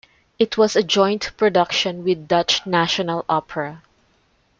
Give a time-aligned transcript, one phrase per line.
[0.39, 3.83] It was a joint production with Dutch National Opera.